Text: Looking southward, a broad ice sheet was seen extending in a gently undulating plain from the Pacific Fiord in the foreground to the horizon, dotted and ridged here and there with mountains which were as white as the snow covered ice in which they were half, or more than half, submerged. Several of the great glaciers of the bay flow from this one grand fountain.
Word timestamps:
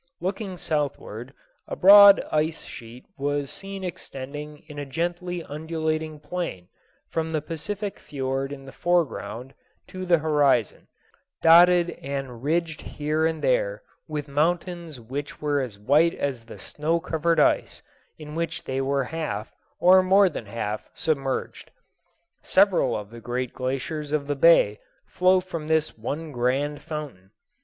Looking 0.19 0.57
southward, 0.57 1.31
a 1.67 1.75
broad 1.75 2.23
ice 2.31 2.65
sheet 2.65 3.05
was 3.19 3.51
seen 3.51 3.83
extending 3.83 4.63
in 4.67 4.79
a 4.79 4.83
gently 4.87 5.43
undulating 5.43 6.19
plain 6.19 6.69
from 7.07 7.31
the 7.31 7.39
Pacific 7.43 7.99
Fiord 7.99 8.51
in 8.51 8.65
the 8.65 8.71
foreground 8.71 9.53
to 9.89 10.03
the 10.07 10.17
horizon, 10.17 10.87
dotted 11.43 11.91
and 12.01 12.41
ridged 12.41 12.81
here 12.81 13.27
and 13.27 13.43
there 13.43 13.83
with 14.07 14.27
mountains 14.27 14.99
which 14.99 15.39
were 15.39 15.61
as 15.61 15.77
white 15.77 16.15
as 16.15 16.45
the 16.45 16.57
snow 16.57 16.99
covered 16.99 17.39
ice 17.39 17.83
in 18.17 18.33
which 18.33 18.63
they 18.63 18.81
were 18.81 19.03
half, 19.03 19.53
or 19.77 20.01
more 20.01 20.29
than 20.29 20.47
half, 20.47 20.89
submerged. 20.95 21.69
Several 22.41 22.97
of 22.97 23.11
the 23.11 23.21
great 23.21 23.53
glaciers 23.53 24.11
of 24.11 24.25
the 24.25 24.35
bay 24.35 24.79
flow 25.05 25.39
from 25.39 25.67
this 25.67 25.95
one 25.95 26.31
grand 26.31 26.81
fountain. 26.81 27.29